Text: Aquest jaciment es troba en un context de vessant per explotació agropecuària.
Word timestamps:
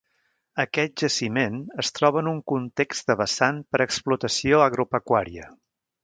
Aquest 0.61 0.93
jaciment 1.03 1.57
es 1.83 1.91
troba 1.97 2.23
en 2.23 2.29
un 2.31 2.41
context 2.51 3.11
de 3.11 3.17
vessant 3.19 3.59
per 3.75 3.81
explotació 3.87 4.63
agropecuària. 4.69 5.47